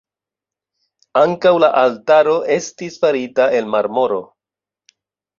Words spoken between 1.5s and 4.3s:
la altaro estis farita el marmoro.